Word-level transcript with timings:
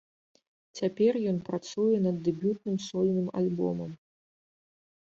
Цяпер 0.79 1.13
ён 1.33 1.37
працуе 1.51 1.97
над 2.07 2.15
дэбютным 2.25 2.83
сольным 2.89 3.27
альбомам. 3.45 3.97